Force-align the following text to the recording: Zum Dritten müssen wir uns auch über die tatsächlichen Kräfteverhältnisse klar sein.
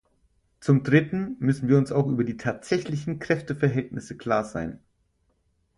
Zum 0.61 0.81
Dritten 0.81 1.35
müssen 1.37 1.67
wir 1.69 1.77
uns 1.77 1.91
auch 1.91 2.07
über 2.07 2.23
die 2.23 2.35
tatsächlichen 2.35 3.19
Kräfteverhältnisse 3.19 4.17
klar 4.17 4.43
sein. 4.43 4.79